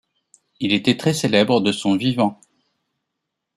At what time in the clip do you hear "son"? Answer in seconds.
1.71-1.95